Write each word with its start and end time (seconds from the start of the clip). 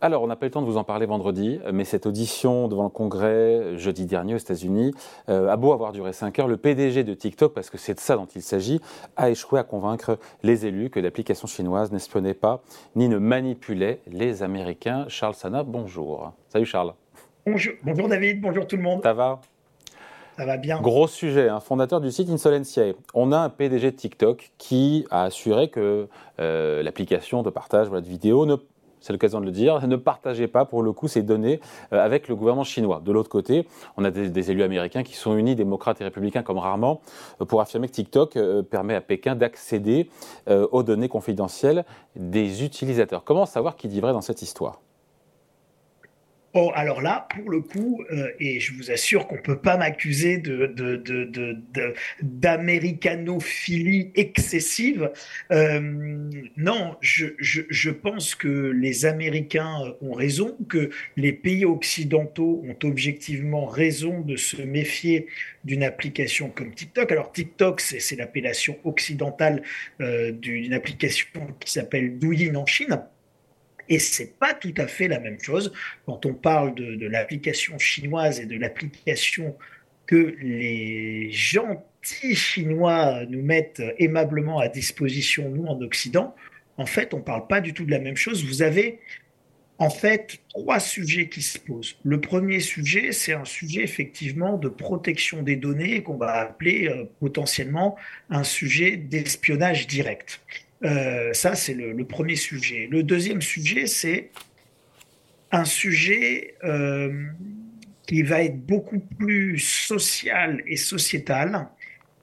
Alors, 0.00 0.22
on 0.22 0.28
n'a 0.28 0.36
pas 0.36 0.46
eu 0.46 0.48
le 0.48 0.52
temps 0.52 0.62
de 0.62 0.66
vous 0.66 0.76
en 0.76 0.84
parler 0.84 1.06
vendredi, 1.06 1.58
mais 1.72 1.84
cette 1.84 2.06
audition 2.06 2.68
devant 2.68 2.84
le 2.84 2.88
Congrès 2.88 3.76
jeudi 3.76 4.06
dernier 4.06 4.34
aux 4.34 4.38
États-Unis 4.38 4.94
euh, 5.28 5.48
a 5.48 5.56
beau 5.56 5.72
avoir 5.72 5.90
duré 5.90 6.12
5 6.12 6.38
heures, 6.38 6.46
le 6.46 6.56
PDG 6.56 7.02
de 7.02 7.14
TikTok, 7.14 7.52
parce 7.52 7.68
que 7.68 7.78
c'est 7.78 7.94
de 7.94 7.98
ça 7.98 8.14
dont 8.14 8.28
il 8.36 8.42
s'agit, 8.42 8.80
a 9.16 9.28
échoué 9.28 9.58
à 9.58 9.64
convaincre 9.64 10.20
les 10.44 10.66
élus 10.66 10.90
que 10.90 11.00
l'application 11.00 11.48
chinoise 11.48 11.90
n'espionnait 11.90 12.34
pas 12.34 12.62
ni 12.94 13.08
ne 13.08 13.18
manipulait 13.18 13.98
les 14.06 14.44
Américains. 14.44 15.06
Charles 15.08 15.34
Sana, 15.34 15.64
bonjour. 15.64 16.32
Salut 16.48 16.66
Charles. 16.66 16.94
Bonjour, 17.44 17.74
bonjour 17.82 18.08
David, 18.08 18.40
bonjour 18.40 18.68
tout 18.68 18.76
le 18.76 18.82
monde. 18.82 19.02
Ça 19.02 19.14
va? 19.14 19.40
Ça 20.36 20.46
va 20.46 20.58
bien. 20.58 20.80
Gros 20.80 21.08
sujet, 21.08 21.48
hein. 21.48 21.58
fondateur 21.58 22.00
du 22.00 22.12
site 22.12 22.30
Insolentiae. 22.30 22.94
On 23.14 23.32
a 23.32 23.38
un 23.38 23.48
PDG 23.48 23.90
de 23.90 23.96
TikTok 23.96 24.52
qui 24.58 25.04
a 25.10 25.24
assuré 25.24 25.70
que 25.70 26.06
euh, 26.38 26.84
l'application 26.84 27.42
de 27.42 27.50
partage 27.50 27.90
de 27.90 27.98
vidéos 27.98 28.46
ne 28.46 28.54
c'est 29.00 29.12
l'occasion 29.12 29.40
de 29.40 29.46
le 29.46 29.52
dire, 29.52 29.86
ne 29.86 29.96
partagez 29.96 30.48
pas 30.48 30.64
pour 30.64 30.82
le 30.82 30.92
coup 30.92 31.08
ces 31.08 31.22
données 31.22 31.60
euh, 31.92 32.04
avec 32.04 32.28
le 32.28 32.36
gouvernement 32.36 32.64
chinois. 32.64 33.00
De 33.04 33.12
l'autre 33.12 33.30
côté, 33.30 33.66
on 33.96 34.04
a 34.04 34.10
des, 34.10 34.50
élus 34.50 34.62
américains 34.62 35.02
qui 35.02 35.14
sont 35.14 35.36
unis, 35.36 35.54
démocrates 35.54 36.00
et 36.00 36.04
républicains 36.04 36.42
comme 36.42 36.58
rarement, 36.58 37.00
euh, 37.40 37.44
pour 37.44 37.60
affirmer 37.60 37.88
que 37.88 37.92
TikTok 37.92 38.36
euh, 38.36 38.62
permet 38.62 38.94
à 38.94 39.00
Pékin 39.00 39.34
d'accéder 39.34 40.10
aux 40.48 40.82
données 40.82 41.08
confidentielles 41.08 41.84
des 42.16 42.64
utilisateurs. 42.64 43.24
Comment 43.24 43.46
savoir 43.46 43.76
qui 43.76 43.88
dit 43.88 44.00
dans 44.00 44.20
cette 44.20 44.42
histoire? 44.42 44.80
Oh, 46.54 46.72
alors 46.74 47.02
là, 47.02 47.28
pour 47.34 47.50
le 47.50 47.60
coup, 47.60 48.02
euh, 48.10 48.30
et 48.40 48.58
je 48.58 48.72
vous 48.72 48.90
assure 48.90 49.26
qu'on 49.26 49.36
ne 49.36 49.42
peut 49.42 49.60
pas 49.60 49.76
m'accuser 49.76 50.38
d'américanophilie 52.22 54.06
de, 54.06 54.10
de, 54.12 54.20
excessive. 54.20 55.10
Euh, 55.52 55.78
non, 56.56 56.96
je, 57.02 57.26
je, 57.38 57.60
je, 57.68 57.90
pense 57.90 58.34
que 58.34 58.48
les 58.48 59.04
Américains 59.04 59.94
ont 60.00 60.14
raison, 60.14 60.56
que 60.70 60.88
les 61.18 61.34
pays 61.34 61.66
occidentaux 61.66 62.64
ont 62.66 62.76
objectivement 62.82 63.66
raison 63.66 64.22
de 64.22 64.36
se 64.36 64.62
méfier 64.62 65.26
d'une 65.64 65.82
application 65.82 66.48
comme 66.48 66.72
TikTok. 66.72 67.12
Alors 67.12 67.30
TikTok, 67.30 67.82
c'est 67.82 68.16
l'appellation 68.16 68.78
occidentale 68.84 69.62
euh, 70.00 70.32
d'une 70.32 70.72
application 70.72 71.28
qui 71.60 71.70
s'appelle 71.70 72.18
Douyin 72.18 72.54
en 72.54 72.64
Chine. 72.64 73.02
Et 73.88 73.98
c'est 73.98 74.38
pas 74.38 74.54
tout 74.54 74.74
à 74.76 74.86
fait 74.86 75.08
la 75.08 75.18
même 75.18 75.40
chose 75.40 75.72
quand 76.06 76.26
on 76.26 76.34
parle 76.34 76.74
de, 76.74 77.06
l'application 77.06 77.78
chinoise 77.78 78.40
et 78.40 78.46
de 78.46 78.58
l'application 78.58 79.56
que 80.06 80.36
les 80.40 81.30
gentils 81.30 82.34
Chinois 82.34 83.24
nous 83.28 83.42
mettent 83.42 83.82
aimablement 83.98 84.58
à 84.58 84.68
disposition, 84.68 85.48
nous, 85.50 85.66
en 85.66 85.80
Occident. 85.82 86.34
En 86.76 86.86
fait, 86.86 87.12
on 87.12 87.18
ne 87.18 87.22
parle 87.22 87.46
pas 87.46 87.60
du 87.60 87.74
tout 87.74 87.84
de 87.84 87.90
la 87.90 87.98
même 87.98 88.16
chose. 88.16 88.44
Vous 88.44 88.62
avez 88.62 89.00
en 89.78 89.90
fait 89.90 90.40
trois 90.48 90.80
sujets 90.80 91.28
qui 91.28 91.42
se 91.42 91.58
posent. 91.58 91.96
Le 92.02 92.20
premier 92.20 92.60
sujet, 92.60 93.12
c'est 93.12 93.32
un 93.32 93.44
sujet 93.44 93.82
effectivement 93.82 94.58
de 94.58 94.68
protection 94.68 95.42
des 95.42 95.56
données 95.56 96.02
qu'on 96.02 96.16
va 96.16 96.34
appeler 96.34 96.88
euh, 96.88 97.04
potentiellement 97.20 97.96
un 98.28 98.44
sujet 98.44 98.96
d'espionnage 98.96 99.86
direct. 99.86 100.40
Euh, 100.84 101.32
ça, 101.32 101.54
c'est 101.54 101.74
le, 101.74 102.04
premier 102.04 102.36
sujet. 102.36 102.88
Le 102.90 103.02
deuxième 103.02 103.42
sujet, 103.42 103.86
c'est 103.86 104.30
un 105.50 105.64
sujet 105.64 106.54
euh, 106.64 107.26
qui 108.06 108.22
va 108.22 108.42
être 108.42 108.64
beaucoup 108.64 109.00
plus 109.00 109.58
social 109.58 110.62
et 110.66 110.76
sociétal. 110.76 111.68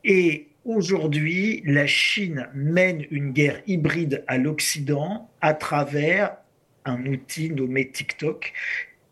Et 0.03 0.47
aujourd'hui, 0.63 1.63
la 1.65 1.87
Chine 1.87 2.47
mène 2.53 3.05
une 3.11 3.31
guerre 3.31 3.61
hybride 3.67 4.23
à 4.27 4.37
l'Occident 4.37 5.29
à 5.41 5.53
travers 5.53 6.37
un 6.85 7.05
outil 7.07 7.49
nommé 7.49 7.89
TikTok, 7.89 8.53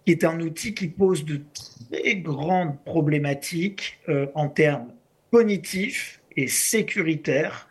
qui 0.05 0.11
est 0.11 0.23
un 0.23 0.39
outil 0.39 0.73
qui 0.73 0.87
pose 0.87 1.25
de 1.25 1.41
très 1.53 2.15
grandes 2.15 2.81
problématiques 2.83 3.99
euh, 4.09 4.27
en 4.35 4.47
termes 4.47 4.93
cognitifs 5.31 6.21
et 6.37 6.47
sécuritaires 6.47 7.67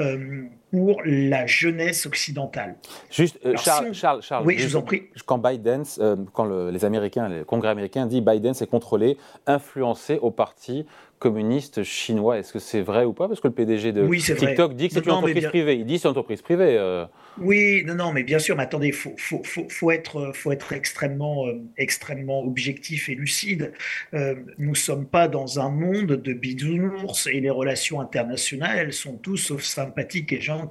euh, 0.00 0.44
pour 0.74 1.02
la 1.04 1.46
jeunesse 1.46 2.04
occidentale. 2.06 2.74
Juste, 3.10 3.38
euh, 3.46 3.54
Charles, 3.56 3.94
Charles, 3.94 4.22
Charles, 4.22 4.44
oui, 4.44 4.56
je 4.58 4.66
vous 4.66 4.76
en 4.76 4.82
prie. 4.82 5.04
Quand 5.24 5.38
Biden, 5.38 5.84
euh, 6.00 6.16
quand 6.32 6.44
les 6.44 6.84
Américains, 6.84 7.28
le 7.28 7.44
Congrès 7.44 7.68
américain 7.68 8.06
dit 8.06 8.20
Biden 8.20 8.54
s'est 8.54 8.66
contrôlé, 8.66 9.16
influencé 9.46 10.18
au 10.20 10.30
parti 10.30 10.84
communiste 11.24 11.84
chinois. 11.84 12.38
Est-ce 12.38 12.52
que 12.52 12.58
c'est 12.58 12.82
vrai 12.82 13.06
ou 13.06 13.14
pas? 13.14 13.28
Parce 13.28 13.40
que 13.40 13.48
le 13.48 13.54
PDG 13.54 13.92
de 13.92 14.06
TikTok 14.06 14.74
dit 14.74 14.88
que 14.88 14.94
c'est 14.94 15.06
une 15.06 15.12
entreprise 15.12 15.46
privée. 15.46 15.76
Il 15.76 15.86
dit 15.86 15.98
c'est 15.98 16.06
une 16.06 16.10
entreprise 16.10 16.42
privée. 16.42 16.76
Euh. 16.78 17.06
Oui, 17.38 17.82
non, 17.86 17.94
non, 17.94 18.12
mais 18.12 18.24
bien 18.24 18.38
sûr. 18.38 18.56
Mais 18.56 18.64
attendez, 18.64 18.88
il 18.88 18.92
faut, 18.92 19.14
faut, 19.16 19.42
faut, 19.42 19.66
faut, 19.70 19.90
être, 19.90 20.32
faut 20.34 20.52
être 20.52 20.74
extrêmement, 20.74 21.46
euh, 21.46 21.62
extrêmement 21.78 22.42
objectif 22.44 23.08
et 23.08 23.14
lucide. 23.14 23.72
Nous 24.12 24.70
ne 24.70 24.74
sommes 24.74 25.06
pas 25.06 25.26
dans 25.26 25.60
un 25.60 25.70
monde 25.70 26.12
de 26.12 26.32
bisounours 26.34 27.26
et 27.26 27.40
les 27.40 27.50
relations 27.50 28.00
internationales, 28.00 28.92
sont 28.92 29.16
tous 29.16 29.38
sauf 29.38 29.62
sympathiques 29.62 30.32
et 30.32 30.42
gentilles. 30.42 30.63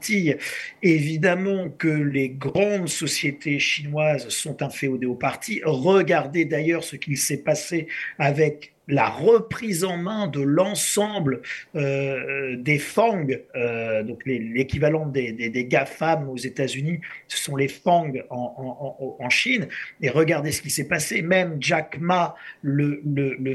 Évidemment 0.81 1.69
que 1.69 1.87
les 1.87 2.29
grandes 2.29 2.89
sociétés 2.89 3.59
chinoises 3.59 4.29
sont 4.29 4.61
inféodées 4.61 5.05
au 5.05 5.15
parti. 5.15 5.61
Regardez 5.63 6.45
d'ailleurs 6.45 6.83
ce 6.83 6.95
qu'il 6.95 7.17
s'est 7.17 7.43
passé 7.43 7.87
avec 8.17 8.72
la 8.87 9.09
reprise 9.09 9.83
en 9.83 9.97
main 9.97 10.27
de 10.27 10.41
l'ensemble 10.41 11.41
euh, 11.75 12.55
des 12.57 12.79
FANG, 12.79 13.41
euh, 13.55 14.03
donc 14.03 14.23
l'équivalent 14.25 15.05
des, 15.05 15.31
des, 15.31 15.65
GAFAM 15.65 16.29
aux 16.29 16.37
États-Unis, 16.37 16.99
ce 17.27 17.37
sont 17.37 17.55
les 17.55 17.69
FANG 17.69 18.23
en, 18.29 19.29
Chine. 19.29 19.67
Et 20.01 20.09
regardez 20.09 20.51
ce 20.51 20.61
qui 20.61 20.69
s'est 20.69 20.87
passé. 20.87 21.21
Même 21.21 21.57
Jack 21.59 21.97
Ma, 21.99 22.35
le, 22.61 23.01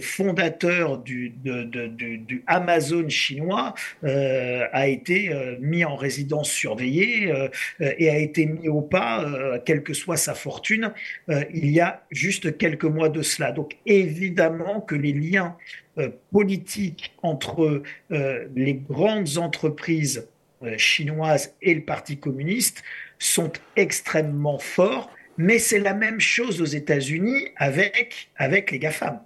fondateur 0.00 0.98
du, 0.98 1.30
du, 1.30 2.42
Amazon 2.46 3.08
chinois, 3.08 3.74
euh, 4.04 4.64
a 4.72 4.88
été 4.88 5.30
mis 5.60 5.84
en 5.84 5.94
résidence 5.94 6.50
surveillée 6.50 7.32
et 7.80 8.10
a 8.10 8.18
été 8.18 8.46
mis 8.46 8.68
au 8.68 8.80
pas, 8.80 9.60
quelle 9.64 9.82
que 9.82 9.92
soit 9.92 10.16
sa 10.16 10.34
fortune, 10.34 10.92
il 11.28 11.70
y 11.70 11.80
a 11.80 12.02
juste 12.10 12.56
quelques 12.56 12.84
mois 12.84 13.08
de 13.08 13.22
cela. 13.22 13.52
Donc 13.52 13.76
évidemment 13.86 14.80
que 14.80 14.94
les 14.94 15.12
liens 15.18 15.56
euh, 15.98 16.10
politiques 16.32 17.14
entre 17.22 17.82
euh, 18.12 18.48
les 18.54 18.74
grandes 18.74 19.38
entreprises 19.38 20.28
euh, 20.62 20.76
chinoises 20.78 21.54
et 21.62 21.74
le 21.74 21.82
Parti 21.82 22.18
communiste 22.18 22.82
sont 23.18 23.52
extrêmement 23.76 24.58
forts, 24.58 25.10
mais 25.36 25.58
c'est 25.58 25.80
la 25.80 25.94
même 25.94 26.20
chose 26.20 26.62
aux 26.62 26.66
États-Unis 26.66 27.48
avec, 27.56 28.30
avec 28.36 28.70
les 28.70 28.78
GAFAM. 28.78 29.20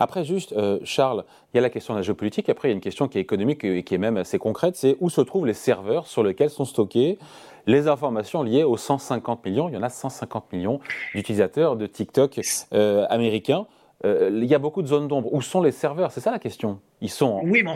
Après, 0.00 0.24
juste, 0.24 0.54
Charles, 0.84 1.24
il 1.52 1.56
y 1.56 1.58
a 1.58 1.62
la 1.62 1.70
question 1.70 1.94
de 1.94 2.00
la 2.00 2.02
géopolitique, 2.02 2.48
après, 2.48 2.68
il 2.68 2.72
y 2.72 2.74
a 2.74 2.74
une 2.74 2.82
question 2.82 3.08
qui 3.08 3.16
est 3.16 3.20
économique 3.20 3.64
et 3.64 3.84
qui 3.84 3.94
est 3.94 3.98
même 3.98 4.16
assez 4.16 4.38
concrète, 4.38 4.76
c'est 4.76 4.96
où 5.00 5.08
se 5.08 5.20
trouvent 5.20 5.46
les 5.46 5.54
serveurs 5.54 6.08
sur 6.08 6.22
lesquels 6.24 6.50
sont 6.50 6.64
stockées 6.64 7.16
les 7.66 7.88
informations 7.88 8.42
liées 8.42 8.64
aux 8.64 8.76
150 8.76 9.44
millions, 9.44 9.68
il 9.68 9.74
y 9.74 9.78
en 9.78 9.82
a 9.82 9.88
150 9.88 10.52
millions 10.52 10.80
d'utilisateurs 11.14 11.76
de 11.76 11.86
TikTok 11.86 12.40
américains. 12.72 13.66
Euh, 14.04 14.30
il 14.32 14.48
y 14.48 14.54
a 14.54 14.58
beaucoup 14.58 14.82
de 14.82 14.88
zones 14.88 15.08
d'ombre. 15.08 15.32
Où 15.32 15.42
sont 15.42 15.62
les 15.62 15.72
serveurs? 15.72 16.12
C'est 16.12 16.20
ça 16.20 16.30
la 16.30 16.38
question. 16.38 16.80
Ils 17.00 17.10
sont. 17.10 17.40
Oui, 17.44 17.62
mais 17.64 17.72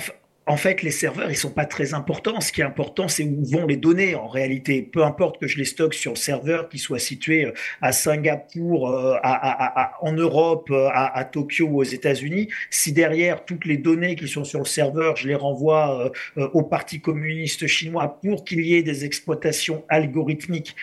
en 0.48 0.56
fait, 0.56 0.82
les 0.82 0.92
serveurs, 0.92 1.30
ils 1.30 1.36
sont 1.36 1.50
pas 1.50 1.66
très 1.66 1.94
importants. 1.94 2.40
Ce 2.40 2.52
qui 2.52 2.60
est 2.60 2.64
important, 2.64 3.08
c'est 3.08 3.24
où 3.24 3.44
vont 3.44 3.66
les 3.66 3.76
données 3.76 4.14
en 4.14 4.28
réalité. 4.28 4.82
Peu 4.82 5.02
importe 5.04 5.40
que 5.40 5.46
je 5.48 5.58
les 5.58 5.64
stocke 5.64 5.94
sur 5.94 6.12
le 6.12 6.16
serveur 6.16 6.68
qui 6.68 6.78
soit 6.78 6.98
situé 6.98 7.46
euh, 7.46 7.52
à 7.82 7.92
Singapour, 7.92 8.90
euh, 8.90 9.16
en 10.02 10.12
Europe, 10.12 10.70
à, 10.72 11.24
Tokyo 11.24 11.66
ou 11.66 11.80
aux 11.80 11.84
États-Unis, 11.84 12.48
si 12.70 12.92
derrière 12.92 13.44
toutes 13.44 13.64
les 13.64 13.76
données 13.76 14.14
qui 14.14 14.28
sont 14.28 14.44
sur 14.44 14.60
le 14.60 14.66
serveur, 14.66 15.16
je 15.16 15.28
les 15.28 15.34
renvoie 15.34 16.12
au 16.36 16.62
Parti 16.62 17.00
communiste 17.00 17.66
chinois 17.66 18.18
pour 18.22 18.44
qu'il 18.44 18.64
y 18.64 18.74
ait 18.74 18.82
des 18.82 19.04
exploitations 19.04 19.84
algorithmiques 19.88 20.76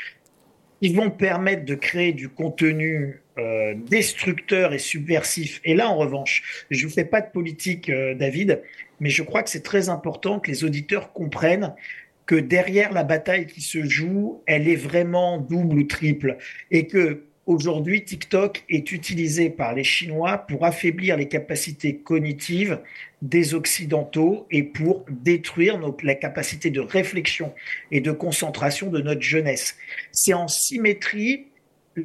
ils 0.83 0.97
vont 0.97 1.09
permettre 1.09 1.63
de 1.63 1.75
créer 1.75 2.11
du 2.11 2.27
contenu 2.27 3.22
euh, 3.37 3.73
destructeur 3.75 4.73
et 4.73 4.79
subversif. 4.79 5.61
Et 5.63 5.73
là, 5.73 5.89
en 5.89 5.97
revanche, 5.97 6.65
je 6.69 6.85
ne 6.85 6.91
fais 6.91 7.05
pas 7.05 7.21
de 7.21 7.31
politique, 7.31 7.89
euh, 7.89 8.13
David, 8.13 8.61
mais 8.99 9.09
je 9.09 9.23
crois 9.23 9.43
que 9.43 9.49
c'est 9.49 9.63
très 9.63 9.89
important 9.89 10.39
que 10.39 10.49
les 10.51 10.63
auditeurs 10.63 11.13
comprennent 11.13 11.73
que 12.25 12.35
derrière 12.35 12.93
la 12.93 13.03
bataille 13.03 13.47
qui 13.47 13.61
se 13.61 13.83
joue, 13.83 14.41
elle 14.45 14.67
est 14.67 14.75
vraiment 14.75 15.37
double 15.39 15.79
ou 15.79 15.83
triple. 15.83 16.37
Et 16.71 16.87
que 16.87 17.23
Aujourd'hui, 17.45 18.05
TikTok 18.05 18.63
est 18.69 18.93
utilisé 18.93 19.49
par 19.49 19.73
les 19.73 19.83
Chinois 19.83 20.37
pour 20.37 20.63
affaiblir 20.63 21.17
les 21.17 21.27
capacités 21.27 21.97
cognitives 21.97 22.79
des 23.21 23.53
Occidentaux 23.53 24.47
et 24.49 24.63
pour 24.63 25.05
détruire 25.09 25.77
la 26.03 26.15
capacité 26.15 26.69
de 26.69 26.79
réflexion 26.79 27.53
et 27.91 27.99
de 27.99 28.13
concentration 28.13 28.89
de 28.89 29.01
notre 29.01 29.21
jeunesse. 29.21 29.75
C'est 30.13 30.33
en 30.33 30.47
symétrie 30.47 31.47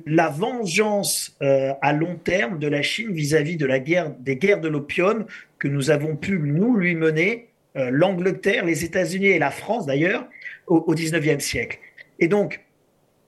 la 0.07 0.29
vengeance 0.29 1.37
euh, 1.43 1.73
à 1.81 1.93
long 1.93 2.17
terme 2.17 2.59
de 2.59 2.69
la 2.69 2.83
Chine 2.83 3.13
vis-à-vis 3.13 3.57
de 3.57 3.67
la 3.67 3.79
guerre, 3.79 4.11
des 4.11 4.37
guerres 4.37 4.61
de 4.61 4.69
l'opium 4.69 5.27
que 5.59 5.69
nous 5.69 5.91
avons 5.91 6.17
pu 6.17 6.39
nous 6.39 6.77
lui 6.77 6.95
mener, 6.95 7.49
euh, 7.77 7.91
l'Angleterre, 7.91 8.65
les 8.65 8.85
États-Unis 8.85 9.29
et 9.29 9.39
la 9.39 9.51
France 9.51 9.87
d'ailleurs, 9.87 10.29
au, 10.67 10.95
19e 10.95 11.41
siècle. 11.41 11.79
Et 12.19 12.29
donc, 12.29 12.61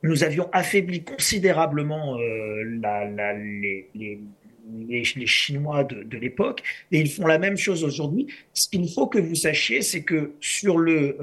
nous 0.02 0.24
avions 0.24 0.48
affaibli 0.52 1.02
considérablement 1.02 2.18
les, 2.18 3.88
les, 3.94 5.26
Chinois 5.26 5.84
de, 5.84 6.18
l'époque, 6.18 6.62
et 6.92 7.00
ils 7.00 7.10
font 7.10 7.26
la 7.26 7.38
même 7.38 7.56
chose 7.56 7.82
aujourd'hui. 7.82 8.26
Ce 8.52 8.68
qu'il 8.68 8.88
faut 8.90 9.06
que 9.06 9.18
vous 9.18 9.34
sachiez, 9.34 9.80
c'est 9.82 10.02
que 10.02 10.32
sur 10.40 10.78
le, 10.78 11.16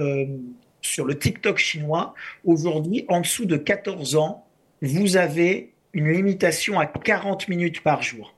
sur 0.81 1.05
le 1.05 1.17
TikTok 1.17 1.57
chinois, 1.57 2.13
aujourd'hui, 2.45 3.05
en 3.09 3.21
dessous 3.21 3.45
de 3.45 3.57
14 3.57 4.15
ans, 4.15 4.46
vous 4.81 5.17
avez 5.17 5.73
une 5.93 6.11
limitation 6.11 6.79
à 6.79 6.85
40 6.85 7.47
minutes 7.47 7.81
par 7.81 8.01
jour. 8.01 8.33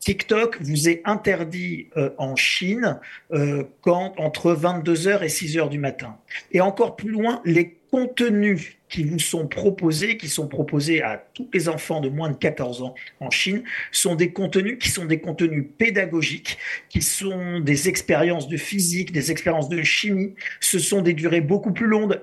TikTok 0.00 0.60
vous 0.60 0.88
est 0.88 1.00
interdit 1.04 1.88
euh, 1.96 2.10
en 2.18 2.34
Chine 2.34 2.98
euh, 3.32 3.64
quand, 3.82 4.14
entre 4.18 4.52
22h 4.52 5.22
et 5.22 5.28
6h 5.28 5.68
du 5.68 5.78
matin. 5.78 6.16
Et 6.50 6.60
encore 6.60 6.96
plus 6.96 7.10
loin, 7.10 7.40
les 7.44 7.78
contenus 7.92 8.78
qui 8.88 9.04
vous 9.04 9.18
sont 9.18 9.46
proposés, 9.46 10.16
qui 10.16 10.28
sont 10.28 10.48
proposés 10.48 11.02
à 11.02 11.22
tous 11.34 11.48
les 11.52 11.68
enfants 11.68 12.00
de 12.00 12.08
moins 12.08 12.30
de 12.30 12.36
14 12.36 12.82
ans 12.82 12.94
en 13.20 13.30
Chine, 13.30 13.64
sont 13.90 14.14
des 14.14 14.32
contenus 14.32 14.78
qui 14.80 14.88
sont 14.88 15.04
des 15.04 15.20
contenus 15.20 15.66
pédagogiques, 15.76 16.56
qui 16.88 17.02
sont 17.02 17.60
des 17.60 17.90
expériences 17.90 18.48
de 18.48 18.56
physique, 18.56 19.12
des 19.12 19.30
expériences 19.30 19.68
de 19.68 19.82
chimie. 19.82 20.34
Ce 20.60 20.78
sont 20.78 21.02
des 21.02 21.12
durées 21.12 21.42
beaucoup 21.42 21.72
plus 21.72 21.86
longues, 21.86 22.18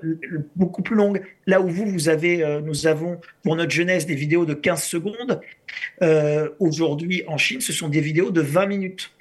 beaucoup 0.56 0.82
plus 0.82 0.96
longues. 0.96 1.22
Là 1.46 1.60
où 1.60 1.68
vous, 1.68 1.86
vous 1.86 2.08
avez, 2.08 2.42
euh, 2.42 2.60
nous 2.60 2.88
avons 2.88 3.20
pour 3.44 3.54
notre 3.54 3.70
jeunesse 3.70 4.06
des 4.06 4.16
vidéos 4.16 4.44
de 4.44 4.54
15 4.54 4.82
secondes. 4.82 5.40
Euh, 6.02 6.48
aujourd'hui, 6.58 7.22
en 7.28 7.38
Chine, 7.38 7.60
ce 7.60 7.72
sont 7.72 7.88
des 7.88 8.00
vidéos 8.00 8.32
de 8.32 8.40
20 8.40 8.66
minutes. 8.66 9.12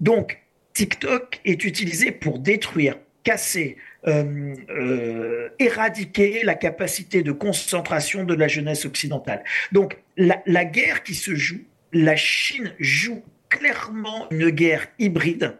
Donc, 0.00 0.42
TikTok 0.74 1.40
est 1.46 1.64
utilisé 1.64 2.12
pour 2.12 2.38
détruire, 2.38 2.96
casser, 3.24 3.78
euh, 4.08 4.54
euh, 4.70 5.48
éradiquer 5.58 6.42
la 6.44 6.54
capacité 6.54 7.22
de 7.22 7.32
concentration 7.32 8.22
de 8.24 8.34
la 8.34 8.46
jeunesse 8.46 8.84
occidentale. 8.84 9.42
Donc 9.72 9.98
la, 10.16 10.64
guerre 10.64 11.02
qui 11.02 11.14
se 11.14 11.34
joue, 11.34 11.62
la 11.92 12.14
Chine 12.14 12.72
joue 12.78 13.24
clairement 13.48 14.28
une 14.30 14.50
guerre 14.50 14.86
hybride 14.98 15.56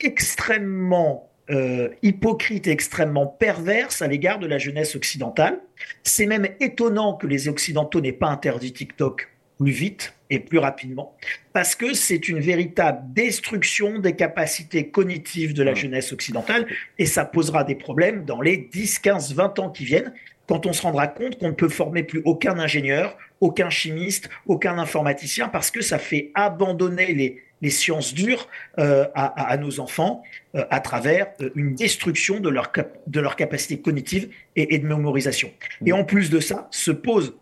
extrêmement 0.00 1.30
euh, 1.50 1.90
hypocrite 2.02 2.66
et 2.66 2.70
extrêmement 2.70 3.26
perverse 3.26 4.00
à 4.00 4.06
l'égard 4.06 4.38
de 4.38 4.46
la 4.46 4.58
jeunesse 4.58 4.96
occidentale. 4.96 5.60
C'est 6.02 6.26
même 6.26 6.48
étonnant 6.60 7.14
que 7.14 7.26
les 7.26 7.48
Occidentaux 7.48 8.00
n'aient 8.00 8.12
pas 8.12 8.28
interdit 8.28 8.72
TikTok 8.72 9.28
plus 9.58 9.70
vite 9.70 10.14
et 10.32 10.38
plus 10.38 10.58
rapidement, 10.58 11.14
parce 11.52 11.74
que 11.74 11.92
c'est 11.92 12.28
une 12.28 12.40
véritable 12.40 13.00
destruction 13.12 13.98
des 13.98 14.16
capacités 14.16 14.88
cognitives 14.88 15.52
de 15.52 15.62
la 15.62 15.74
jeunesse 15.74 16.10
occidentale, 16.12 16.66
et 16.98 17.04
ça 17.04 17.26
posera 17.26 17.64
des 17.64 17.74
problèmes 17.74 18.24
dans 18.24 18.40
les 18.40 18.56
10, 18.56 18.98
15, 19.00 19.34
20 19.34 19.58
ans 19.58 19.70
qui 19.70 19.84
viennent, 19.84 20.14
quand 20.48 20.64
on 20.64 20.72
se 20.72 20.82
rendra 20.82 21.06
compte 21.06 21.38
qu'on 21.38 21.48
ne 21.48 21.54
peut 21.54 21.68
former 21.68 22.02
plus 22.02 22.22
aucun 22.24 22.58
ingénieur, 22.58 23.16
aucun 23.40 23.68
chimiste, 23.68 24.30
aucun 24.46 24.78
informaticien, 24.78 25.48
parce 25.48 25.70
que 25.70 25.82
ça 25.82 25.98
fait 25.98 26.30
abandonner 26.34 27.12
les, 27.12 27.42
les 27.60 27.70
sciences 27.70 28.14
dures 28.14 28.48
euh, 28.78 29.06
à, 29.14 29.56
nos 29.58 29.80
enfants 29.80 30.22
euh, 30.54 30.64
à 30.70 30.80
travers 30.80 31.28
euh, 31.42 31.50
une 31.54 31.74
destruction 31.74 32.40
de 32.40 32.48
leur, 32.48 32.72
de 33.06 33.20
leur 33.20 33.36
capacité 33.36 33.80
cognitive 33.80 34.30
et, 34.56 34.74
et 34.74 34.78
de 34.78 34.86
mémorisation. 34.86 35.50
Et 35.84 35.92
en 35.92 36.04
plus 36.04 36.30
de 36.30 36.40
ça, 36.40 36.68
se 36.70 36.90
pose 36.90 37.34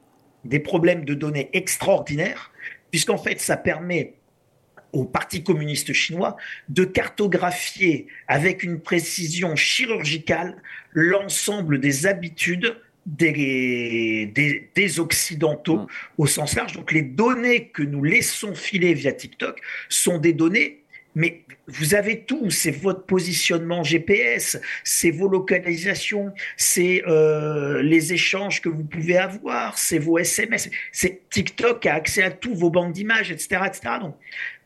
des 0.44 0.58
problèmes 0.58 1.04
de 1.04 1.14
données 1.14 1.50
extraordinaires, 1.52 2.49
puisqu'en 2.90 3.18
fait, 3.18 3.40
ça 3.40 3.56
permet 3.56 4.14
au 4.92 5.04
Parti 5.04 5.44
communiste 5.44 5.92
chinois 5.92 6.36
de 6.68 6.84
cartographier 6.84 8.06
avec 8.26 8.62
une 8.62 8.80
précision 8.80 9.54
chirurgicale 9.54 10.56
l'ensemble 10.92 11.78
des 11.78 12.06
habitudes 12.06 12.76
des, 13.06 14.70
des, 14.74 15.00
Occidentaux 15.00 15.78
mmh. 15.78 15.86
au 16.18 16.26
sens 16.26 16.54
large. 16.54 16.72
Donc 16.72 16.92
les 16.92 17.02
données 17.02 17.68
que 17.68 17.82
nous 17.82 18.04
laissons 18.04 18.54
filer 18.54 18.94
via 18.94 19.12
TikTok 19.12 19.60
sont 19.88 20.18
des 20.18 20.32
données 20.32 20.79
mais 21.14 21.42
vous 21.66 21.94
avez 21.94 22.20
tout, 22.24 22.50
c'est 22.50 22.70
votre 22.70 23.04
positionnement 23.04 23.82
GPS, 23.82 24.60
c'est 24.84 25.10
vos 25.10 25.28
localisations, 25.28 26.32
c'est 26.56 27.02
euh, 27.06 27.82
les 27.82 28.12
échanges 28.12 28.60
que 28.60 28.68
vous 28.68 28.84
pouvez 28.84 29.16
avoir, 29.16 29.78
c'est 29.78 29.98
vos 29.98 30.18
SMS, 30.18 30.70
c'est 30.92 31.28
TikTok 31.30 31.86
a 31.86 31.94
accès 31.94 32.22
à 32.22 32.30
tous 32.30 32.54
vos 32.54 32.70
banques 32.70 32.92
d'images, 32.92 33.30
etc., 33.30 33.62
etc. 33.66 33.94
Donc, 34.00 34.16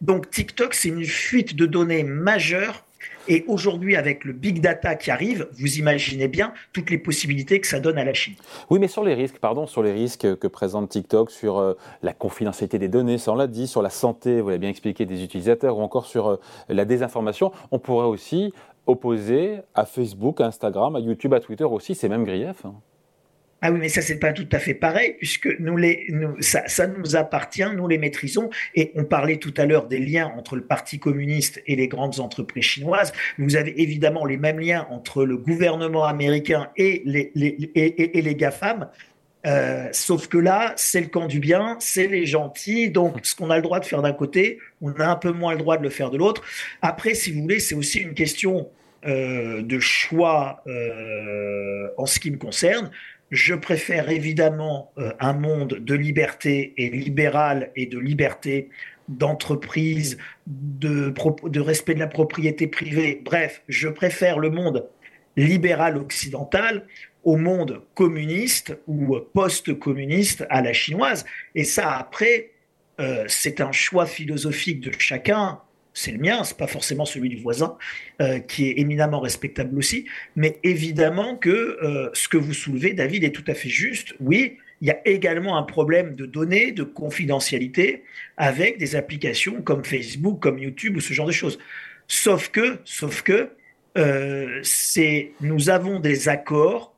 donc 0.01 0.31
TikTok, 0.31 0.75
c'est 0.75 0.89
une 0.89 1.05
fuite 1.05 1.57
de 1.57 1.67
données 1.67 2.05
majeure 2.05 2.84
et 3.29 3.45
aujourd'hui, 3.49 3.97
avec 3.97 4.25
le 4.25 4.33
big 4.33 4.61
data 4.61 4.95
qui 4.95 5.11
arrive, 5.11 5.49
vous 5.53 5.79
imaginez 5.79 6.29
bien 6.29 6.53
toutes 6.73 6.91
les 6.91 6.99
possibilités 6.99 7.61
que 7.61 7.67
ça 7.67 7.81
donne 7.81 7.99
à 7.99 8.05
la 8.05 8.15
Chine. 8.15 8.35
Oui, 8.71 8.79
mais 8.79 8.89
sur 8.89 9.05
les 9.05 9.15
risques, 9.15 9.39
pardon, 9.39 9.67
sur 9.67 9.83
les 9.83 9.93
risques 9.93 10.37
que 10.39 10.47
présente 10.47 10.91
TikTok, 10.91 11.31
sur 11.31 11.59
euh, 11.59 11.75
la 12.03 12.13
confidentialité 12.13 12.79
des 12.79 12.89
données, 12.89 13.19
ça 13.19 13.33
on 13.33 13.37
l'a 13.37 13.47
dit, 13.47 13.67
sur 13.67 13.83
la 13.83 13.91
santé, 13.91 14.41
vous 14.41 14.49
l'avez 14.49 14.59
bien 14.59 14.71
expliqué, 14.71 15.07
des 15.07 15.23
utilisateurs, 15.23 15.79
ou 15.79 15.83
encore 15.83 16.07
sur 16.07 16.29
euh, 16.29 16.37
la 16.69 16.85
désinformation, 16.85 17.53
on 17.71 17.79
pourrait 17.79 18.07
aussi 18.07 18.53
opposer 18.87 19.61
à 19.75 19.87
Facebook, 19.87 20.41
à 20.41 20.47
Instagram, 20.47 20.97
à 20.97 21.01
YouTube, 21.01 21.33
à 21.35 21.41
Twitter 21.41 21.65
aussi 21.65 21.95
ces 21.95 22.09
mêmes 22.09 22.25
griefs. 22.25 22.65
Hein. 22.65 22.75
Ah 23.63 23.73
oui, 23.73 23.79
mais 23.81 23.89
ça, 23.89 24.03
c'est 24.03 24.19
pas 24.19 24.33
tout 24.33 24.49
à 24.53 24.59
fait 24.59 24.75
pareil, 24.75 25.15
puisque 25.17 25.49
nous 25.59 25.77
les, 25.77 26.05
nous, 26.11 26.37
ça, 26.41 26.87
nous 26.87 27.17
appartient, 27.17 27.65
nous 27.75 27.89
les 27.89 27.97
maîtrisons. 27.97 28.51
Et 28.75 28.93
on 28.95 29.05
parlait 29.05 29.39
tout 29.39 29.55
à 29.57 29.65
l'heure 29.65 29.87
des 29.87 29.99
liens 29.99 30.31
entre 30.37 30.57
le 30.57 30.63
Parti 30.63 30.99
communiste 30.99 31.63
et 31.67 31.75
les 31.75 31.89
grandes 31.89 32.21
entreprises 32.21 32.65
chinoises. 32.65 33.13
Vous 33.39 33.57
avez 33.57 33.81
évidemment 33.81 34.27
les 34.27 34.37
mêmes 34.37 34.61
liens 34.61 34.87
entre 34.91 35.25
le 35.25 35.39
gouvernement 35.39 36.05
américain 36.05 36.69
et 36.77 37.03
les, 37.07 37.33
les, 37.35 37.71
et, 37.75 38.21
les 38.21 38.35
GAFAM. 38.35 38.89
Euh, 39.47 39.89
sauf 39.93 40.29
que 40.29 40.39
là, 40.39 40.73
c'est 40.77 41.01
le 41.01 41.09
camp 41.09 41.27
du 41.27 41.39
bien, 41.39 41.77
c'est 41.81 42.07
les 42.07 42.27
gentils. 42.27 42.91
Donc, 42.91 43.21
ce 43.23 43.35
qu'on 43.35 43.51
a 43.51 43.57
le 43.57 43.63
droit 43.63 43.81
de 43.81 43.85
faire 43.85 44.03
d'un 44.03 44.13
côté, 44.13 44.59
on 44.83 44.93
a 44.93 45.07
un 45.07 45.17
peu 45.17 45.33
moins 45.33 45.53
le 45.53 45.59
droit 45.59 45.77
de 45.77 45.83
le 45.83 45.91
faire 45.91 46.11
de 46.11 46.19
l'autre. 46.19 46.43
Après, 46.83 47.15
si 47.15 47.33
vous 47.33 47.43
voulez, 47.43 47.61
c'est 47.61 47.75
aussi 47.75 48.01
une 48.01 48.15
question 48.15 48.69
euh, 49.07 49.61
de 49.61 49.81
choix 49.81 50.63
euh, 50.67 51.89
en 51.99 52.07
ce 52.07 52.19
qui 52.19 52.31
me 52.31 52.39
concerne. 52.39 52.91
Je 53.31 53.55
préfère 53.55 54.11
évidemment 54.11 54.93
euh, 54.99 55.13
un 55.19 55.33
monde 55.33 55.79
de 55.81 55.95
liberté 55.95 56.75
et 56.77 56.91
libéral 56.91 57.71
et 57.75 57.87
de 57.87 57.99
liberté 57.99 58.69
d'entreprise, 59.09 60.19
de, 60.47 61.13
respect 61.61 61.95
de 61.95 62.01
la 62.01 62.07
propriété 62.07 62.67
privée. 62.67 63.21
Bref, 63.25 63.63
je 63.69 63.89
préfère 63.89 64.39
le 64.39 64.51
monde 64.51 64.89
libéral 65.37 65.97
occidental 65.97 66.87
au 67.23 67.37
monde 67.37 67.83
communiste 67.95 68.79
ou 68.87 69.17
post-communiste 69.33 70.47
à 70.51 70.63
la 70.63 70.73
chinoise. 70.73 71.25
Et 71.55 71.65
ça, 71.65 71.97
après, 71.97 72.51
euh, 73.01 73.25
c'est 73.27 73.61
un 73.61 73.73
choix 73.73 74.07
philosophique 74.07 74.81
de 74.81 74.93
chacun 74.99 75.61
c'est 75.95 76.11
le 76.11 76.19
mien, 76.19 76.43
c'est 76.45 76.57
pas 76.57 76.67
forcément 76.67 77.05
celui 77.05 77.29
du 77.29 77.37
voisin, 77.37 77.79
euh, 78.21 78.41
qui 78.41 78.69
est 78.69 78.79
éminemment 78.79 79.21
respectable 79.21 79.79
aussi. 79.79 80.07
Mais 80.37 80.59
évidemment 80.65 81.37
que 81.37 81.79
euh, 81.83 82.11
ce 82.13 82.29
que 82.29 82.37
vous 82.37 82.53
soulevez, 82.53 82.93
David, 82.93 83.25
est 83.25 83.31
tout 83.31 83.45
à 83.47 83.55
fait 83.55 83.69
juste. 83.69 84.15
Oui, 84.21 84.59
il 84.81 84.89
y 84.89 84.91
a 84.91 85.01
également 85.07 85.57
un 85.57 85.63
problème 85.63 86.15
de 86.15 86.27
données, 86.27 86.73
de 86.73 86.83
confidentialité 86.83 88.03
avec 88.37 88.77
des 88.79 88.97
applications 88.97 89.63
comme 89.63 89.85
Facebook, 89.85 90.41
comme 90.41 90.59
YouTube 90.59 90.97
ou 90.97 91.01
ce 91.01 91.15
genre 91.15 91.27
de 91.27 91.33
choses. 91.33 91.59
Sauf 92.09 92.51
que, 92.51 92.79
sauf 92.85 93.23
que, 93.23 93.51
euh, 93.97 94.61
c'est, 94.63 95.31
nous 95.41 95.71
avons 95.71 96.01
des 96.01 96.29
accords 96.29 96.94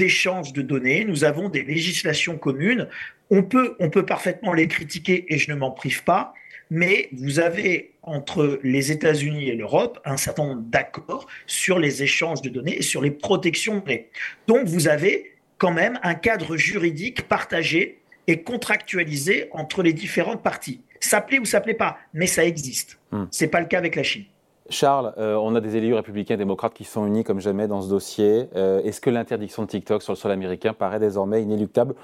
d'échange 0.00 0.54
de 0.54 0.62
données, 0.62 1.04
nous 1.04 1.24
avons 1.24 1.50
des 1.50 1.62
législations 1.62 2.38
communes. 2.38 2.88
On 3.28 3.42
peut, 3.42 3.76
on 3.80 3.90
peut 3.90 4.06
parfaitement 4.06 4.54
les 4.54 4.66
critiquer 4.66 5.26
et 5.28 5.36
je 5.36 5.50
ne 5.52 5.56
m'en 5.56 5.70
prive 5.70 6.04
pas 6.04 6.32
mais 6.70 7.08
vous 7.12 7.40
avez 7.40 7.94
entre 8.02 8.60
les 8.62 8.92
États-Unis 8.92 9.48
et 9.48 9.56
l'Europe 9.56 10.00
un 10.04 10.16
certain 10.16 10.44
nombre 10.44 10.62
d'accords 10.62 11.26
sur 11.46 11.80
les 11.80 12.04
échanges 12.04 12.42
de 12.42 12.48
données 12.48 12.78
et 12.78 12.82
sur 12.82 13.02
les 13.02 13.10
protections 13.10 13.74
de 13.74 13.80
données. 13.80 14.08
Donc 14.46 14.66
vous 14.68 14.86
avez 14.86 15.32
quand 15.58 15.72
même 15.72 15.98
un 16.02 16.14
cadre 16.14 16.56
juridique 16.56 17.22
partagé 17.22 17.98
et 18.28 18.42
contractualisé 18.42 19.48
entre 19.50 19.82
les 19.82 19.92
différentes 19.92 20.44
parties. 20.44 20.80
Ça 21.00 21.20
plaît 21.20 21.40
ou 21.40 21.44
ça 21.44 21.60
plaît 21.60 21.74
pas, 21.74 21.98
mais 22.14 22.28
ça 22.28 22.44
existe. 22.44 23.00
Hmm. 23.10 23.24
C'est 23.32 23.48
pas 23.48 23.60
le 23.60 23.66
cas 23.66 23.78
avec 23.78 23.96
la 23.96 24.04
Chine. 24.04 24.24
Charles, 24.70 25.12
euh, 25.18 25.34
on 25.34 25.54
a 25.56 25.60
des 25.60 25.76
élus 25.76 25.94
républicains 25.94 26.34
et 26.34 26.38
démocrates 26.38 26.74
qui 26.74 26.84
sont 26.84 27.06
unis 27.06 27.24
comme 27.24 27.40
jamais 27.40 27.66
dans 27.66 27.82
ce 27.82 27.88
dossier. 27.88 28.48
Euh, 28.54 28.80
est-ce 28.82 29.00
que 29.00 29.10
l'interdiction 29.10 29.64
de 29.64 29.68
TikTok 29.68 30.02
sur 30.02 30.12
le 30.12 30.16
sol 30.16 30.30
américain 30.30 30.72
paraît 30.72 31.00
désormais 31.00 31.42
inéluctable? 31.42 31.94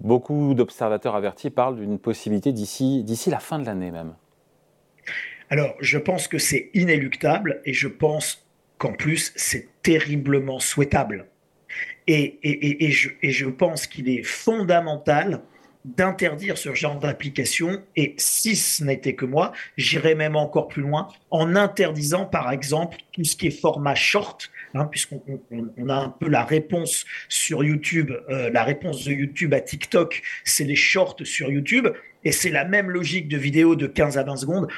Beaucoup 0.00 0.54
d'observateurs 0.54 1.14
avertis 1.14 1.50
parlent 1.50 1.76
d'une 1.76 1.98
possibilité 1.98 2.52
d'ici 2.52 3.04
la 3.30 3.38
fin 3.38 3.58
de 3.58 3.66
l'année 3.66 3.90
même. 3.90 4.14
Alors, 5.50 5.74
je 5.80 5.98
pense 5.98 6.28
que 6.28 6.38
c'est 6.38 6.70
inéluctable 6.74 7.62
et 7.64 7.72
je 7.72 7.88
pense 7.88 8.46
qu'en 8.76 8.92
plus, 8.92 9.32
c'est 9.36 9.68
terriblement 9.82 10.60
souhaitable. 10.60 11.26
Et, 12.06 12.38
je 12.42 13.46
pense 13.46 13.86
qu'il 13.86 14.08
est 14.08 14.22
fondamental 14.22 15.42
d'interdire 15.96 16.58
ce 16.58 16.74
genre 16.74 16.98
d'application 16.98 17.82
et 17.96 18.14
si 18.18 18.56
ce 18.56 18.84
n'était 18.84 19.14
que 19.14 19.24
moi, 19.24 19.52
j'irais 19.76 20.14
même 20.14 20.36
encore 20.36 20.68
plus 20.68 20.82
loin 20.82 21.08
en 21.30 21.56
interdisant 21.56 22.26
par 22.26 22.52
exemple 22.52 22.98
tout 23.12 23.24
ce 23.24 23.36
qui 23.36 23.48
est 23.48 23.60
format 23.60 23.94
short, 23.94 24.50
hein, 24.74 24.84
puisqu'on 24.84 25.22
on, 25.50 25.88
a 25.88 25.94
un 25.94 26.08
peu 26.08 26.28
la 26.28 26.44
réponse 26.44 27.04
sur 27.28 27.64
YouTube, 27.64 28.12
euh, 28.28 28.50
la 28.50 28.64
réponse 28.64 29.04
de 29.04 29.12
YouTube 29.12 29.54
à 29.54 29.60
TikTok, 29.60 30.22
c'est 30.44 30.64
les 30.64 30.76
shorts 30.76 31.16
sur 31.24 31.50
YouTube 31.50 31.88
et 32.24 32.32
c'est 32.32 32.50
la 32.50 32.64
même 32.64 32.90
logique 32.90 33.28
de 33.28 33.38
vidéo 33.38 33.76
de 33.76 33.86
15 33.86 34.18
à 34.18 34.24
20 34.24 34.36
secondes. 34.36 34.68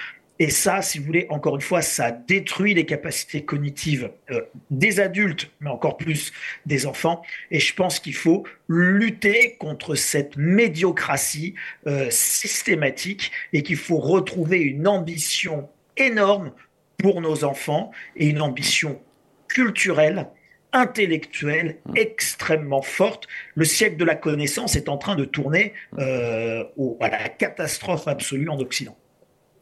Et 0.40 0.49
ça, 0.49 0.80
si 0.80 0.99
vous 0.99 1.04
voulez, 1.04 1.26
encore 1.28 1.54
une 1.54 1.61
fois, 1.61 1.82
ça 1.82 2.11
détruit 2.12 2.73
les 2.73 2.87
capacités 2.87 3.44
cognitives 3.44 4.11
euh, 4.30 4.40
des 4.70 4.99
adultes, 4.99 5.50
mais 5.61 5.68
encore 5.68 5.99
plus 5.99 6.32
des 6.64 6.87
enfants. 6.87 7.23
Et 7.50 7.61
je 7.61 7.75
pense 7.75 8.00
qu'il 8.00 8.14
faut 8.14 8.44
lutter 8.66 9.56
contre 9.59 9.94
cette 9.97 10.38
médiocratie 10.38 11.54
euh, 11.87 12.09
systématique 12.09 13.32
et 13.52 13.62
qu'il 13.62 13.76
faut 13.76 13.99
retrouver 13.99 14.61
une 14.61 14.88
ambition 14.88 15.68
énorme 15.99 16.52
pour 16.97 17.20
nos 17.20 17.44
enfants 17.44 17.90
et 18.16 18.26
une 18.26 18.40
ambition 18.40 18.99
culturelle 19.47 20.26
intellectuelle 20.73 21.80
extrêmement 21.97 22.80
forte. 22.80 23.28
Le 23.56 23.66
siècle 23.66 23.99
de 23.99 24.04
la 24.06 24.14
connaissance 24.14 24.75
est 24.75 24.88
en 24.88 24.97
train 24.97 25.16
de 25.16 25.26
tourner 25.26 25.75
euh, 25.99 26.64
à 27.00 27.11
la 27.11 27.28
catastrophe 27.28 28.09
absolue 28.09 28.49
en 28.49 28.59
Occident. 28.59 28.97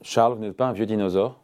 Charles, 0.03 0.35
vous 0.35 0.41
n'êtes 0.41 0.57
pas 0.57 0.67
un 0.67 0.73
vieux 0.73 0.87
dinosaure? 0.87 1.41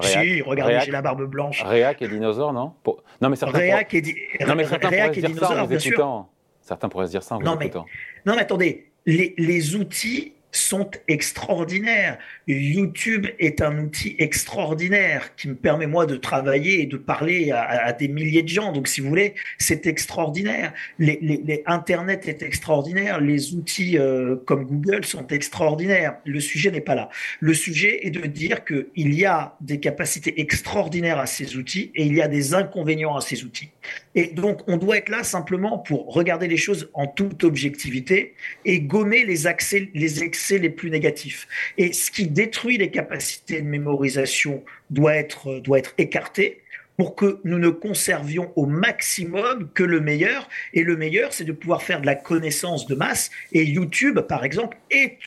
Si, 0.00 0.42
regardez, 0.42 0.80
j'ai 0.84 0.90
la 0.90 1.02
barbe 1.02 1.24
blanche. 1.26 1.62
Réac 1.62 2.02
et 2.02 2.08
dinosaure, 2.08 2.52
non? 2.52 2.72
Non, 3.20 3.28
mais 3.28 3.36
certains, 3.36 3.58
Réac 3.58 3.94
et, 3.94 4.02
non, 4.46 4.54
mais 4.56 4.64
certains 4.64 4.88
pourraient 4.88 5.14
se 5.14 5.20
dire 5.20 5.38
ça 5.38 5.62
en 5.62 5.66
vous 5.66 5.74
écoutant. 5.74 6.30
Certains 6.60 6.88
pourraient 6.88 7.06
se 7.06 7.10
dire 7.12 7.22
ça 7.22 7.36
en 7.36 7.38
vous 7.38 7.44
non, 7.44 7.58
écoutant. 7.58 7.84
Mais... 7.86 8.30
Non, 8.30 8.36
mais 8.36 8.42
attendez, 8.42 8.90
les, 9.06 9.34
les 9.38 9.76
outils 9.76 10.34
sont 10.52 10.90
extraordinaires. 11.08 12.18
YouTube 12.46 13.26
est 13.38 13.62
un 13.62 13.78
outil 13.78 14.14
extraordinaire 14.18 15.34
qui 15.34 15.48
me 15.48 15.54
permet 15.54 15.86
moi 15.86 16.04
de 16.04 16.16
travailler 16.16 16.82
et 16.82 16.86
de 16.86 16.98
parler 16.98 17.50
à, 17.50 17.92
des 17.94 18.08
milliers 18.08 18.42
de 18.42 18.48
gens. 18.48 18.70
Donc 18.70 18.86
si 18.86 19.00
vous 19.00 19.08
voulez, 19.08 19.34
c'est 19.58 19.86
extraordinaire. 19.86 20.74
Les, 20.98 21.62
Internet 21.66 22.28
est 22.28 22.42
extraordinaire. 22.42 23.20
Les 23.20 23.54
outils 23.54 23.96
euh, 23.96 24.36
comme 24.44 24.64
Google 24.64 25.04
sont 25.04 25.26
extraordinaires. 25.28 26.18
Le 26.24 26.40
sujet 26.40 26.70
n'est 26.70 26.80
pas 26.82 26.94
là. 26.94 27.08
Le 27.40 27.54
sujet 27.54 28.06
est 28.06 28.10
de 28.10 28.26
dire 28.26 28.64
qu'il 28.64 29.14
y 29.14 29.24
a 29.24 29.56
des 29.60 29.80
capacités 29.80 30.40
extraordinaires 30.40 31.18
à 31.18 31.26
ces 31.26 31.56
outils 31.56 31.92
et 31.94 32.04
il 32.04 32.14
y 32.14 32.20
a 32.20 32.28
des 32.28 32.52
inconvénients 32.52 33.16
à 33.16 33.22
ces 33.22 33.44
outils. 33.44 33.70
Et 34.14 34.26
donc 34.26 34.60
on 34.66 34.76
doit 34.76 34.98
être 34.98 35.08
là 35.08 35.22
simplement 35.22 35.78
pour 35.78 36.12
regarder 36.12 36.46
les 36.46 36.58
choses 36.58 36.90
en 36.92 37.06
toute 37.06 37.44
objectivité 37.44 38.34
et 38.66 38.80
gommer 38.80 39.24
les 39.24 39.46
accès, 39.46 39.90
les 39.94 40.22
excès 40.22 40.41
c'est 40.42 40.58
les 40.58 40.70
plus 40.70 40.90
négatifs. 40.90 41.46
Et 41.78 41.92
ce 41.92 42.10
qui 42.10 42.26
détruit 42.26 42.78
les 42.78 42.90
capacités 42.90 43.62
de 43.62 43.66
mémorisation 43.66 44.62
doit 44.90 45.14
être, 45.14 45.60
doit 45.60 45.78
être 45.78 45.94
écarté 45.98 46.62
pour 46.96 47.14
que 47.14 47.40
nous 47.44 47.58
ne 47.58 47.70
conservions 47.70 48.52
au 48.56 48.66
maximum 48.66 49.70
que 49.72 49.82
le 49.82 50.00
meilleur. 50.00 50.48
Et 50.74 50.82
le 50.82 50.96
meilleur, 50.96 51.32
c'est 51.32 51.44
de 51.44 51.52
pouvoir 51.52 51.82
faire 51.82 52.00
de 52.00 52.06
la 52.06 52.14
connaissance 52.14 52.86
de 52.86 52.94
masse. 52.94 53.30
Et 53.52 53.64
YouTube, 53.64 54.20
par 54.20 54.44
exemple, 54.44 54.76
est 54.90 55.18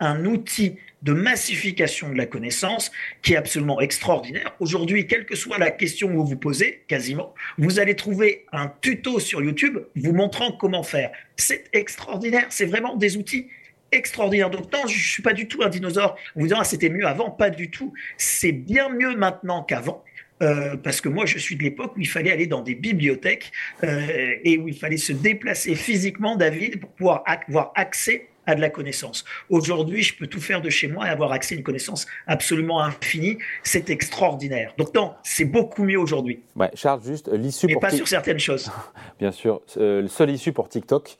un 0.00 0.24
outil 0.26 0.76
de 1.02 1.12
massification 1.12 2.10
de 2.10 2.16
la 2.16 2.26
connaissance 2.26 2.90
qui 3.22 3.34
est 3.34 3.36
absolument 3.36 3.80
extraordinaire. 3.80 4.54
Aujourd'hui, 4.58 5.06
quelle 5.06 5.26
que 5.26 5.36
soit 5.36 5.58
la 5.58 5.70
question 5.70 6.08
que 6.08 6.14
vous 6.14 6.26
vous 6.26 6.36
posez, 6.36 6.82
quasiment, 6.88 7.34
vous 7.58 7.78
allez 7.78 7.94
trouver 7.94 8.46
un 8.52 8.72
tuto 8.80 9.20
sur 9.20 9.42
YouTube 9.42 9.78
vous 9.96 10.12
montrant 10.12 10.52
comment 10.52 10.82
faire. 10.82 11.12
C'est 11.36 11.64
extraordinaire, 11.72 12.46
c'est 12.50 12.66
vraiment 12.66 12.96
des 12.96 13.16
outils 13.16 13.48
extraordinaire. 13.96 14.50
Donc 14.50 14.72
non, 14.72 14.86
je 14.86 14.98
suis 14.98 15.22
pas 15.22 15.32
du 15.32 15.48
tout 15.48 15.62
un 15.62 15.68
dinosaure. 15.68 16.16
Vous 16.36 16.44
disant 16.44 16.58
ah, 16.60 16.64
c'était 16.64 16.88
mieux 16.88 17.06
avant, 17.06 17.30
pas 17.30 17.50
du 17.50 17.70
tout. 17.70 17.92
C'est 18.16 18.52
bien 18.52 18.88
mieux 18.88 19.16
maintenant 19.16 19.62
qu'avant. 19.62 20.02
Euh, 20.42 20.76
parce 20.76 21.00
que 21.00 21.08
moi, 21.08 21.26
je 21.26 21.38
suis 21.38 21.56
de 21.56 21.62
l'époque 21.62 21.92
où 21.96 22.00
il 22.00 22.08
fallait 22.08 22.32
aller 22.32 22.46
dans 22.46 22.60
des 22.60 22.74
bibliothèques 22.74 23.52
euh, 23.82 24.34
et 24.42 24.58
où 24.58 24.68
il 24.68 24.76
fallait 24.76 24.96
se 24.96 25.12
déplacer 25.12 25.74
physiquement, 25.74 26.36
David, 26.36 26.80
pour 26.80 26.90
pouvoir 26.90 27.22
avoir 27.26 27.72
accès 27.76 28.28
à 28.46 28.54
de 28.54 28.60
la 28.60 28.68
connaissance. 28.68 29.24
Aujourd'hui, 29.48 30.02
je 30.02 30.14
peux 30.14 30.26
tout 30.26 30.40
faire 30.40 30.60
de 30.60 30.68
chez 30.68 30.86
moi 30.86 31.06
et 31.06 31.08
avoir 31.08 31.32
accès 31.32 31.54
à 31.54 31.58
une 31.58 31.64
connaissance 31.64 32.06
absolument 32.26 32.82
infinie. 32.82 33.38
C'est 33.62 33.88
extraordinaire. 33.88 34.74
Donc 34.76 34.94
non, 34.94 35.14
c'est 35.22 35.46
beaucoup 35.46 35.82
mieux 35.82 35.98
aujourd'hui. 35.98 36.42
Ouais, 36.54 36.70
Charles, 36.74 37.02
juste 37.02 37.28
euh, 37.28 37.38
l'issue 37.38 37.68
pour... 37.68 37.80
pas 37.80 37.90
sur 37.90 38.06
certaines 38.06 38.40
choses. 38.40 38.70
Bien 39.18 39.32
sûr. 39.32 39.62
le 39.76 40.08
seul 40.08 40.30
issue 40.30 40.52
pour 40.52 40.68
TikTok, 40.68 41.16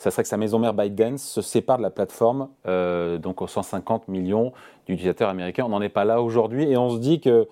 ça 0.00 0.10
serait 0.10 0.22
que 0.22 0.30
sa 0.30 0.38
maison 0.38 0.58
mère 0.58 0.72
ByteDance 0.72 1.22
se 1.22 1.42
sépare 1.42 1.76
de 1.76 1.82
la 1.82 1.90
plateforme, 1.90 2.48
euh, 2.66 3.18
donc 3.18 3.42
aux 3.42 3.46
150 3.46 4.08
millions 4.08 4.54
d'utilisateurs 4.86 5.28
américains. 5.28 5.64
On 5.66 5.68
n'en 5.68 5.82
est 5.82 5.90
pas 5.90 6.06
là 6.06 6.22
aujourd'hui 6.22 6.64
et 6.70 6.78
on 6.78 6.88
se 6.88 6.98
dit 6.98 7.20
que 7.20 7.46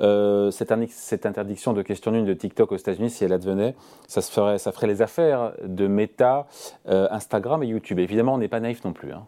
euh, 0.00 0.50
cette, 0.50 0.72
interdiction 1.24 1.72
de 1.72 1.80
question 1.80 2.10
nulles 2.10 2.26
de 2.26 2.34
TikTok 2.34 2.70
aux 2.70 2.76
États-Unis, 2.76 3.08
si 3.08 3.24
elle 3.24 3.32
advenait, 3.32 3.74
ça, 4.08 4.20
se 4.20 4.30
ferait, 4.30 4.58
ça 4.58 4.72
ferait 4.72 4.88
les 4.88 5.00
affaires 5.00 5.52
de 5.64 5.86
Meta, 5.86 6.46
euh, 6.86 7.08
Instagram 7.10 7.62
et 7.62 7.66
YouTube. 7.66 7.98
évidemment, 7.98 8.34
on 8.34 8.38
n'est 8.38 8.48
pas 8.48 8.60
naïf 8.60 8.84
non 8.84 8.92
plus. 8.92 9.12
Hein. 9.12 9.24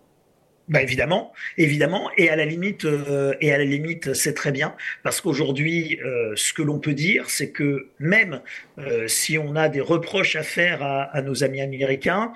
Bah 0.69 0.83
évidemment, 0.83 1.33
évidemment, 1.57 2.11
et 2.19 2.29
à 2.29 2.37
la 2.37 2.45
limite, 2.45 2.85
euh, 2.85 3.33
et 3.41 3.53
à 3.55 3.59
la 3.59 3.65
limite, 3.65 4.13
c'est 4.13 4.35
très 4.35 4.53
bien 4.53 4.75
parce 5.03 5.23
qu'aujourd'hui, 5.23 5.99
euh, 6.05 6.35
ce 6.37 6.53
que 6.53 6.61
l'on 6.61 6.79
peut 6.79 6.93
dire, 6.93 7.31
c'est 7.31 7.51
que 7.51 7.89
même 7.99 8.43
euh, 8.79 9.09
si 9.09 9.39
on 9.39 9.57
a 9.57 9.71
des 9.71 9.81
reproches 9.81 10.37
à 10.37 10.43
faire 10.43 10.83
à, 10.83 11.05
à 11.05 11.23
nos 11.23 11.43
amis 11.43 11.63
américains, 11.63 12.33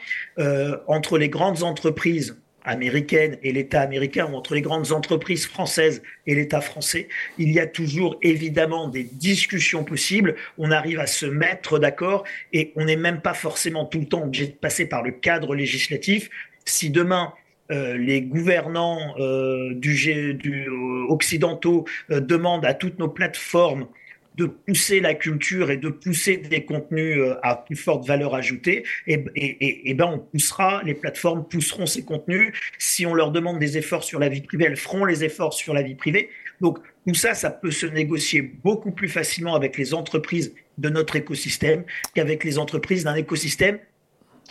entre 0.86 1.18
les 1.18 1.28
grandes 1.28 1.62
entreprises 1.62 2.36
américaines 2.64 3.38
et 3.42 3.52
l'État 3.52 3.82
américain 3.82 4.26
ou 4.30 4.34
entre 4.34 4.54
les 4.54 4.62
grandes 4.62 4.92
entreprises 4.92 5.46
françaises 5.46 6.02
et 6.26 6.34
l'État 6.34 6.60
français, 6.60 7.08
il 7.38 7.52
y 7.52 7.60
a 7.60 7.66
toujours 7.66 8.18
évidemment 8.22 8.88
des 8.88 9.04
discussions 9.04 9.84
possibles. 9.84 10.36
On 10.58 10.70
arrive 10.70 11.00
à 11.00 11.06
se 11.06 11.26
mettre 11.26 11.78
d'accord 11.78 12.24
et 12.52 12.72
on 12.76 12.86
n'est 12.86 12.96
même 12.96 13.20
pas 13.20 13.34
forcément 13.34 13.84
tout 13.84 14.00
le 14.00 14.06
temps 14.06 14.22
obligé 14.22 14.46
de 14.46 14.52
passer 14.52 14.86
par 14.86 15.02
le 15.02 15.10
cadre 15.10 15.54
législatif. 15.54 16.30
Si 16.64 16.90
demain 16.90 17.34
euh, 17.70 17.96
les 17.96 18.22
gouvernants 18.22 19.14
euh, 19.18 19.72
du, 19.74 19.94
euh, 20.10 21.06
occidentaux 21.08 21.86
demandent 22.10 22.66
à 22.66 22.74
toutes 22.74 22.98
nos 22.98 23.08
plateformes 23.08 23.86
de 24.34 24.46
pousser 24.46 25.00
la 25.00 25.14
culture 25.14 25.70
et 25.70 25.76
de 25.76 25.90
pousser 25.90 26.38
des 26.38 26.64
contenus 26.64 27.18
à 27.42 27.54
plus 27.54 27.76
forte 27.76 28.06
valeur 28.06 28.34
ajoutée, 28.34 28.82
et, 29.06 29.22
et, 29.36 29.92
ben 29.92 30.06
on 30.06 30.18
poussera, 30.18 30.82
les 30.84 30.94
plateformes 30.94 31.46
pousseront 31.46 31.84
ces 31.84 32.02
contenus. 32.02 32.54
Si 32.78 33.04
on 33.04 33.12
leur 33.12 33.30
demande 33.30 33.58
des 33.58 33.76
efforts 33.76 34.04
sur 34.04 34.18
la 34.18 34.30
vie 34.30 34.40
privée, 34.40 34.64
elles 34.64 34.76
feront 34.76 35.04
les 35.04 35.22
efforts 35.22 35.52
sur 35.52 35.74
la 35.74 35.82
vie 35.82 35.96
privée. 35.96 36.30
Donc 36.62 36.78
tout 37.06 37.14
ça, 37.14 37.34
ça 37.34 37.50
peut 37.50 37.70
se 37.70 37.84
négocier 37.84 38.40
beaucoup 38.40 38.92
plus 38.92 39.10
facilement 39.10 39.54
avec 39.54 39.76
les 39.76 39.92
entreprises 39.92 40.54
de 40.78 40.88
notre 40.88 41.16
écosystème 41.16 41.84
qu'avec 42.14 42.42
les 42.42 42.58
entreprises 42.58 43.04
d'un 43.04 43.14
écosystème 43.14 43.78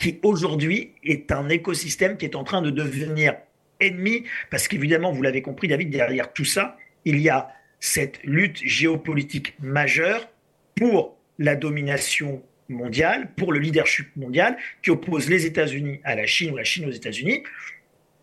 qui 0.01 0.19
aujourd'hui 0.23 0.93
est 1.03 1.31
un 1.31 1.47
écosystème 1.47 2.17
qui 2.17 2.25
est 2.25 2.35
en 2.35 2.43
train 2.43 2.63
de 2.63 2.71
devenir 2.71 3.35
ennemi, 3.79 4.23
parce 4.49 4.67
qu'évidemment, 4.67 5.11
vous 5.11 5.21
l'avez 5.21 5.43
compris, 5.43 5.67
David, 5.67 5.91
derrière 5.91 6.33
tout 6.33 6.43
ça, 6.43 6.75
il 7.05 7.19
y 7.19 7.29
a 7.29 7.49
cette 7.79 8.19
lutte 8.23 8.57
géopolitique 8.63 9.55
majeure 9.59 10.27
pour 10.75 11.15
la 11.37 11.55
domination 11.55 12.43
mondiale, 12.67 13.29
pour 13.35 13.53
le 13.53 13.59
leadership 13.59 14.07
mondial, 14.15 14.57
qui 14.81 14.89
oppose 14.89 15.29
les 15.29 15.45
États-Unis 15.45 15.99
à 16.03 16.15
la 16.15 16.25
Chine 16.25 16.51
ou 16.51 16.57
la 16.57 16.63
Chine 16.63 16.85
aux 16.85 16.91
États-Unis. 16.91 17.43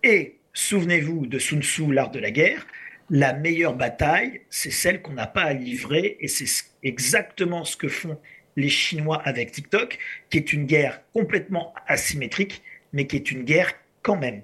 Et 0.03 0.37
souvenez-vous 0.55 1.27
de 1.27 1.39
Sun 1.39 1.63
Tzu, 1.63 1.93
l'art 1.93 2.11
de 2.11 2.19
la 2.19 2.33
guerre, 2.33 2.67
la 3.11 3.35
meilleure 3.35 3.75
bataille, 3.75 4.41
c'est 4.51 4.71
celle 4.73 5.01
qu'on 5.01 5.13
n'a 5.13 5.29
pas 5.29 5.43
à 5.43 5.53
livrer, 5.53 6.17
et 6.21 6.29
c'est 6.29 6.47
exactement 6.83 7.65
ce 7.65 7.77
que 7.77 7.89
font 7.89 8.19
les 8.59 8.69
Chinois 8.69 9.23
avec 9.25 9.53
TikTok, 9.53 9.99
qui 10.31 10.38
est 10.38 10.53
une 10.53 10.67
guerre 10.67 11.00
complètement 11.12 11.73
asymétrique, 11.87 12.62
mais 12.93 13.07
qui 13.07 13.17
est 13.17 13.31
une 13.31 13.45
guerre 13.45 13.73
quand 14.03 14.17
même. 14.17 14.43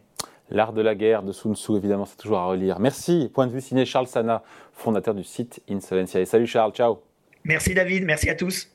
L'art 0.50 0.72
de 0.72 0.82
la 0.82 0.94
guerre 0.94 1.22
de 1.22 1.32
Sun 1.32 1.56
Tzu, 1.56 1.76
évidemment, 1.76 2.04
c'est 2.04 2.16
toujours 2.16 2.38
à 2.38 2.44
relire. 2.44 2.78
Merci. 2.78 3.30
Point 3.34 3.48
de 3.48 3.52
vue 3.52 3.60
signé 3.60 3.84
Charles 3.84 4.06
Sana, 4.06 4.42
fondateur 4.72 5.14
du 5.14 5.24
site 5.24 5.60
Insolencia. 5.68 6.24
salut 6.26 6.46
Charles, 6.46 6.72
ciao. 6.72 7.00
Merci 7.42 7.74
David, 7.74 8.04
merci 8.04 8.30
à 8.30 8.34
tous. 8.34 8.73